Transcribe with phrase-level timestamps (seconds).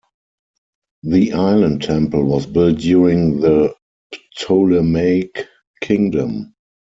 [1.03, 3.75] The island temple was built during the
[4.35, 5.45] Ptolemaic
[5.83, 6.55] Kingdom.